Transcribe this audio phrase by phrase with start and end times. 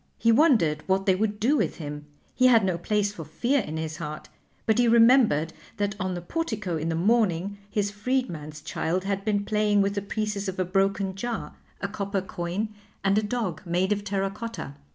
[0.17, 3.77] He wondered what they would do with him; he had no place for fear in
[3.77, 4.29] his heart,
[4.65, 9.45] but he remembered that on the portico in the morning his freedman's child had been
[9.45, 12.69] playing with the pieces of a broken jar, a copper coin,
[13.03, 14.73] and a dog made of terra cotta.